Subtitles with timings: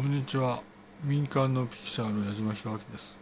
[0.00, 0.62] こんにちは。
[1.04, 3.18] 民間のピクチャーの矢島弘明です。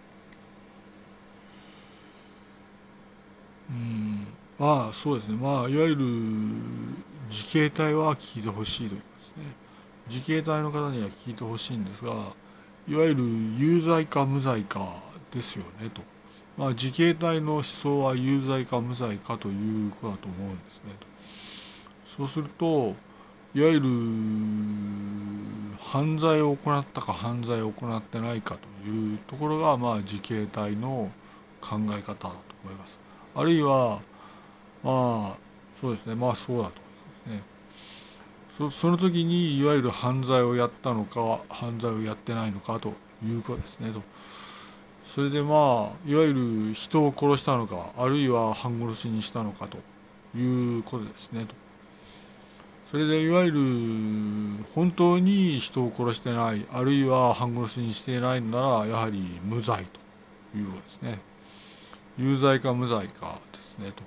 [3.68, 4.28] うん。
[4.60, 5.36] まあそうですね。
[5.38, 6.04] まあいわゆる
[7.30, 9.56] 自警隊は聞いてほしいと言いうですね。
[10.08, 12.12] 自警隊の方には聞いてほしいんですが
[12.86, 13.24] いわゆる
[13.58, 15.02] 有罪か無罪か
[15.34, 16.02] ですよねと、
[16.56, 21.06] まあ、自警隊の思想は有罪か無罪かということだと思うんですねと。
[22.16, 22.94] そうすると
[23.54, 23.88] いわゆる
[25.80, 31.10] 犯罪を行ったか犯罪を行ってないかというところがまあ自警隊の
[31.60, 32.28] 考え方だと
[32.62, 33.00] 思います。
[33.34, 34.00] あるいは
[34.82, 35.36] まあ
[35.80, 36.80] そうですねまあそうだと
[37.26, 37.42] 思いますね。
[38.58, 42.92] そその時にいわゆる犯罪をやったのか犯罪をやってないのかと
[43.24, 44.02] いうことですねと。
[45.14, 49.78] それでまあいわゆる人を殺したのかあるいは半殺しにしたのかと
[50.36, 51.67] いうことですねと。
[52.90, 59.84] それでいわゆる本当に人を殺してないあるいは半殺しにしていないならやはり無罪
[60.52, 61.20] ということですね。
[62.16, 64.02] 有罪か無罪かですねと。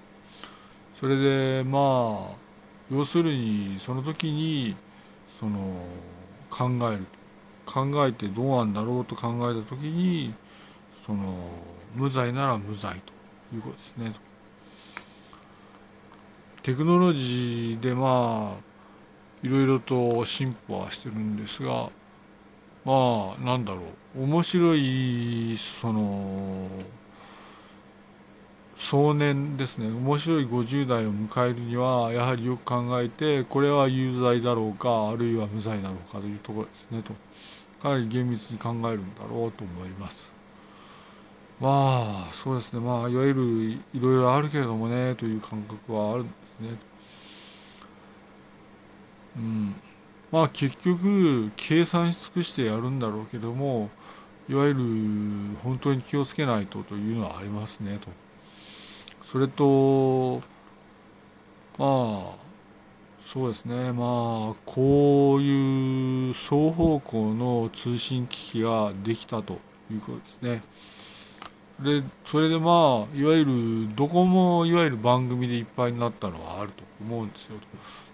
[1.00, 2.38] それでまあ
[2.92, 4.76] 要するにその時に
[5.40, 5.86] その
[6.50, 7.06] 考える。
[7.66, 10.34] 考えてどうなんだろうと考えた時に
[11.06, 11.36] その
[11.96, 14.14] 無罪なら無罪ということですね
[16.64, 18.71] テクノロジーでまあ
[19.44, 21.90] いろいろと進歩はしてるんですが
[22.86, 23.82] まあなんだろ
[24.18, 24.24] う。
[24.24, 26.68] 面白いその
[28.76, 29.88] 壮年ですね。
[29.88, 37.14] 面白い50代を迎えるにはやはりよく考えてこれは有罪だろうかあるいは無罪だろうかというところですねと
[37.82, 40.32] かなり厳密に考えるんだろうと思います。
[41.60, 42.80] まあそうですね。
[42.80, 46.91] まあいわゆるいろいろあるけれどもねという感覚はあるんですね。
[49.38, 49.76] うん、
[50.32, 53.90] まあ結局計算し尽くしてやるんだろうけども
[54.50, 54.80] いわゆる
[55.64, 58.10] 本当に気をつけないとというのはありますねと。
[59.32, 60.42] それと
[61.78, 62.36] まあ
[63.26, 64.04] そうですねま
[64.52, 69.60] あこういう双方向の通信機器ができたと
[69.90, 70.64] いうことですね。
[71.80, 77.56] でそれでまあいわゆるどこもいわゆる番組でいっぱいになったのはあると思うんですよ。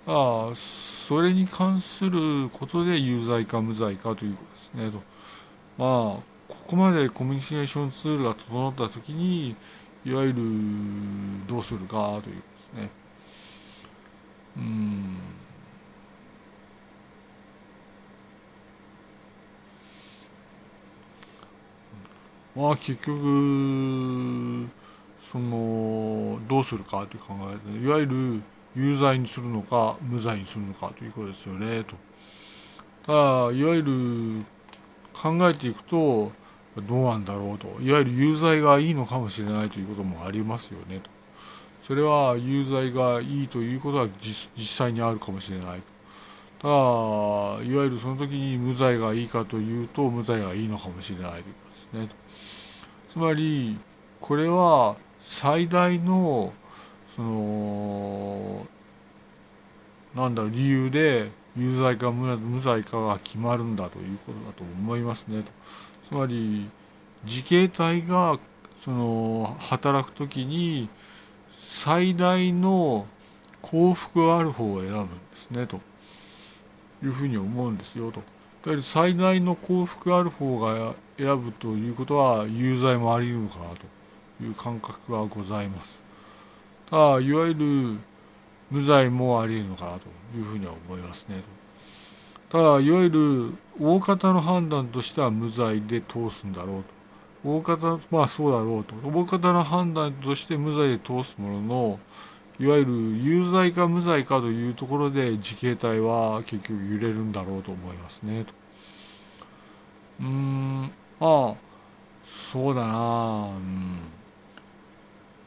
[0.07, 5.03] あそれに関することで有罪か無罪かということですねと。
[5.77, 9.55] まあここまでコミュニケーションツールが整った時に
[10.05, 12.41] いわゆるどうするかというこ
[12.73, 12.89] とですね。
[14.57, 15.17] うん
[22.55, 24.67] まあ結局
[25.31, 27.35] そのどうするかという考
[27.75, 28.41] えいわゆる
[28.77, 31.95] 有罪にするのか無罪にするのかということですよねと。
[33.05, 33.19] ただ
[33.51, 34.45] いわゆる
[35.13, 36.31] 考えていくと
[36.87, 41.17] どうなんだろうといわゆる有罪がいいのかもしれないということもありますよねと。
[41.87, 45.81] それは有罪がいいということは実際にあるかもしれない
[46.59, 51.49] ただいわゆるその時に無罪がいいかというと無罪がいいのかもしれないというこ
[51.93, 52.15] とですね
[53.13, 53.79] つまり
[54.19, 56.51] これは最大の
[57.17, 58.65] その
[60.15, 65.43] なんだ理由で有罪か無罪かが決まるんだということだと思いますね
[66.07, 66.69] つまり
[67.25, 68.39] 自警隊が
[68.85, 70.89] その働く時に
[71.69, 73.07] 最大の
[73.61, 75.81] 幸福がある方を選ぶんですねと
[77.03, 78.21] いうふうに思うんですよと。
[78.65, 86.06] やはり最大の幸福ある方が選ぶということは有罪もあり得るのかなという感覚がございます。
[86.91, 87.99] あいわゆる
[88.69, 91.43] 無罪もありえるのかなというふうには思いますね。
[92.49, 97.49] ただいわゆる大方の判断としては無罪で通すんだろうと。
[97.49, 98.95] 大方まあそうだろうと。
[99.07, 101.99] 大方の判断として無罪で通すものの
[102.59, 102.91] いわゆる
[103.23, 108.45] 有罪か無罪かというところで自警隊は結局揺れるんだろうと思いますね。
[108.45, 108.53] と
[110.21, 111.55] うんまあ
[112.25, 113.99] そうだなうん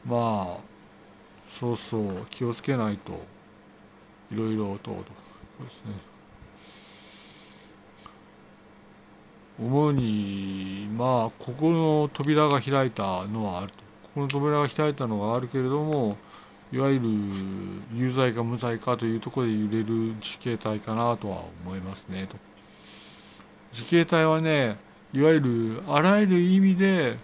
[0.05, 0.70] まあ
[1.59, 3.13] そうそう気をつけないと。
[4.31, 5.91] いろいろとそうですね。
[9.59, 13.73] 主にまあここの扉が開いたのはあると。
[14.03, 16.17] ここの扉が開いたのがあるけれども
[16.71, 17.09] いわゆる
[17.93, 22.37] 有罪か無罪かというところで揺れる自警隊かなとは思いますねと。
[23.73, 24.77] 自警隊はね
[25.13, 27.19] いわゆるあらゆる意味で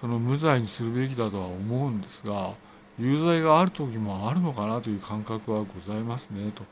[0.00, 2.54] その無罪にするべきだとは思うんですが
[3.00, 6.62] 有罪がある時もあるのかなという感覚はございますねと。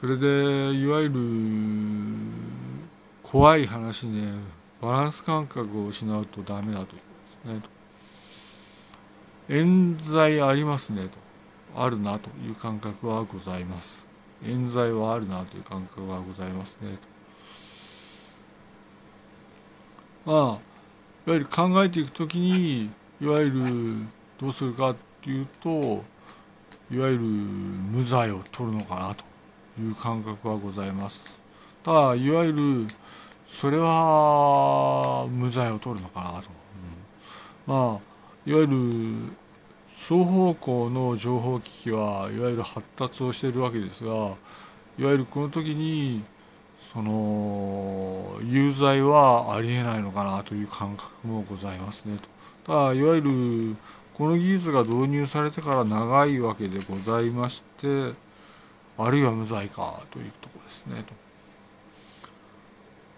[0.00, 1.14] それでいわゆる
[3.24, 4.34] 怖い話ね
[4.80, 7.02] バランス感覚を失うとダメだとで
[7.44, 7.60] すね
[9.48, 11.18] 冤罪ありますねと。
[11.74, 14.04] あるなという感覚はございます。
[14.44, 16.96] 冤罪はあるなという感覚はございますね
[20.24, 20.32] と。
[20.32, 20.60] まあいわ
[21.26, 22.90] ゆる考えていくときに
[23.20, 23.96] いわゆる
[24.40, 26.04] どうするかっていうと
[26.90, 29.24] いわゆる無罪を取るのかなと
[29.80, 31.22] いう感覚はございます。
[31.82, 32.86] ただいわゆる
[33.48, 36.48] それは無罪を取るのかなと、
[37.66, 38.08] うん、まあ
[38.48, 39.32] いわゆる
[39.98, 44.36] 双方向の情報機器はいわゆる発達をしているわけですがいわ
[44.98, 46.22] ゆるこの時に
[46.92, 52.72] その有罪はありえないのかなという感覚もございますねと。
[52.72, 53.76] ただいわゆる
[54.18, 58.14] この技術が導入されてから長いわけでございまして
[58.98, 61.14] あるいは無罪かというとこですねと。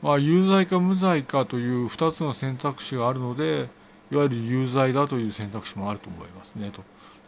[0.03, 3.69] まあ有罪か無罪かという2つの選択肢があるので
[4.13, 6.83] いわゆる有罪だという選択肢もあると思いますねと。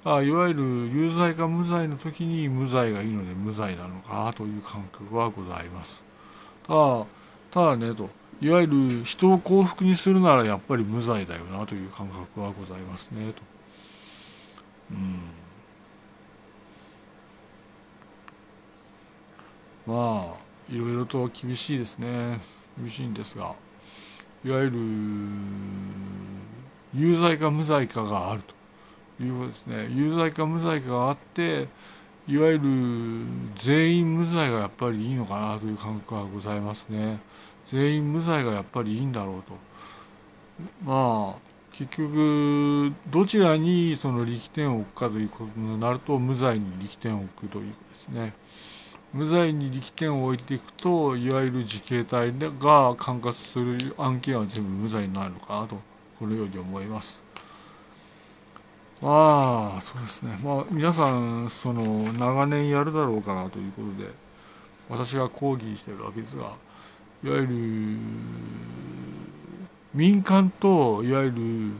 [0.04, 6.04] あいわゆる有罪か無罪の時に無罪がいいので無罪なのかという感覚はございます。
[6.66, 7.06] ただ
[7.50, 8.10] ただねと
[8.42, 13.42] いわゆる人を幸福にするならやっぱり無罪だよなという感覚はございますねと。
[19.86, 22.40] まあいろいろと厳しいですね。
[22.78, 23.54] 厳しいんですが
[24.44, 24.78] いわゆる
[26.94, 28.54] 有罪か無罪かがあると。
[29.20, 29.88] いうことですね。
[29.94, 31.68] 有罪か無罪かがあって
[32.26, 37.20] いわゆる全員無罪がやっぱりいいのかなという感覚がございますね。
[37.70, 39.54] 全員無罪がやっぱりいいんだろうと。
[40.84, 48.34] まあ結局どちらにその力点を置くかということになると無罪に力点を置くということですね
[49.12, 55.76] 無罪に力点を置いていくといわゆる自警隊が管轄する案件は全部無罪になるのかなと
[56.18, 57.20] このように思います。
[59.02, 64.10] まあそうですねまあ皆さんその長年やるだろうかなということで
[64.88, 66.52] 私が講義してるわけですが
[67.24, 67.48] いわゆる
[69.94, 71.72] 民間といわゆる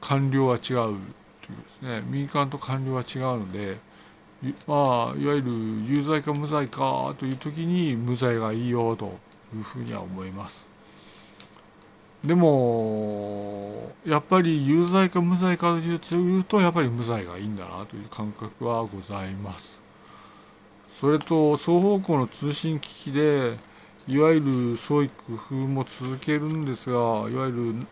[0.00, 0.96] 官僚は違うというで
[1.80, 3.78] すね民間と官僚は違うので
[4.66, 5.52] まあいわゆる
[5.88, 9.18] 有罪か無罪かという時に無罪がいいよと
[9.54, 10.66] いうふうには思います。
[12.24, 19.80] でもやっぱり有罪か無罪かというとやっぱり無罪がいいんだなという感覚はございます。
[21.00, 23.56] それと双方向の通信機器で
[24.08, 27.00] いわゆる創意工夫も続けるんですがい
[27.34, 27.86] わゆる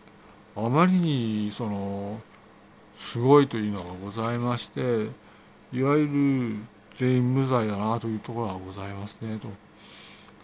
[0.55, 2.19] あまりにその
[2.97, 5.09] すごいというのがございまして
[5.71, 6.55] いわゆる
[6.95, 9.47] 全員無罪だなというところがございますねと。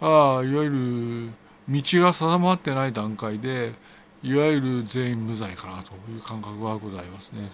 [0.05, 1.29] ああいわゆる
[1.67, 3.73] 道が定まってない段階で
[4.21, 7.49] いわゆる全員無罪かなという感覚はございますね。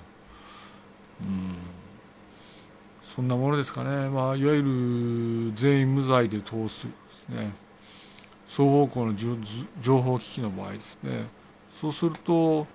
[1.21, 1.55] うん
[3.15, 6.93] そんなものですかね、まあ、いわゆる全員無罪で通すで
[7.27, 7.53] すね
[8.49, 11.29] 双方向の情報機器の場合ですね。
[11.79, 12.65] そうすると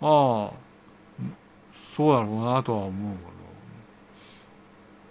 [0.00, 0.52] まあ
[1.96, 3.16] そうだろうなとは思うもの。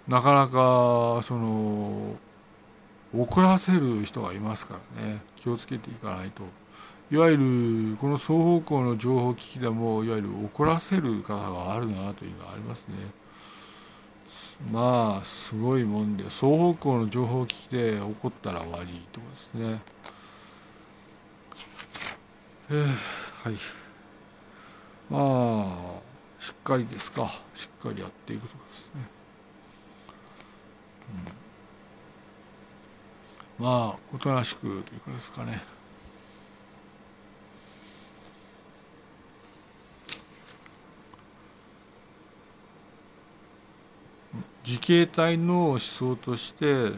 [0.08, 2.16] なかなかその
[3.14, 5.22] 怒らせる人がいますからね。
[5.36, 6.42] 気をつけていかないと。
[7.10, 12.96] いわゆるこの双方向の情報機器でもいわゆる怒らせる方があるなというのがありますね。
[14.60, 19.80] まあすごいもんで双方向の情報機器で怒ったら終わりとこですね。
[22.70, 23.54] えー、はい。
[25.08, 27.40] まあしっかりですか。
[27.54, 29.08] しっかりやっていくとですね、
[33.58, 33.64] うん。
[33.64, 35.77] まあおとなしくというかですかね。
[44.68, 46.92] 自警隊の思想として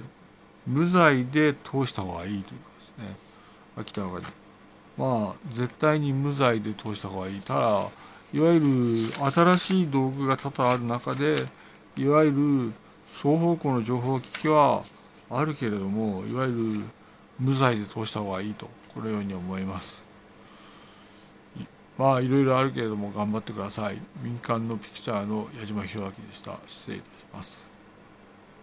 [0.67, 3.17] 無罪で通した方がいいというかですね。
[3.77, 4.21] 秋田が
[4.99, 7.41] まあ絶対に無罪で通した方がいい。
[7.41, 7.89] ただ
[8.33, 8.67] いわゆる
[9.33, 11.47] 新しい道具が多々ある中で
[11.97, 12.73] いわゆる
[13.13, 14.83] 双方向の情報機器は
[15.31, 16.85] あるけれどもいわゆる
[17.39, 20.03] 無罪で通した方がいいとこのように思います。
[21.97, 23.99] まあいろいろあるけれども頑張ってください。
[24.25, 26.59] 民間のピクチャーの矢島弘明でした。
[26.67, 27.70] 失礼いたします